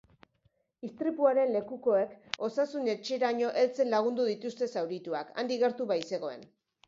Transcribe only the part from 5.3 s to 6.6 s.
handik gertu baitzegoen.